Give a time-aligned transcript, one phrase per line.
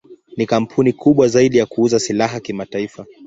[0.37, 3.05] Ni kampuni kubwa zaidi ya kuuza silaha kimataifa.